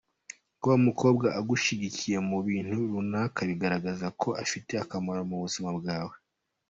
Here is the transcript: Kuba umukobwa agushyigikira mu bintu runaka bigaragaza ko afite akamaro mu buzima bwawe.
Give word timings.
Kuba 0.59 0.73
umukobwa 0.81 1.27
agushyigikira 1.39 2.19
mu 2.29 2.37
bintu 2.47 2.73
runaka 2.91 3.39
bigaragaza 3.49 4.07
ko 4.21 4.29
afite 4.43 4.71
akamaro 4.83 5.21
mu 5.29 5.37
buzima 5.43 5.69
bwawe. 5.79 6.15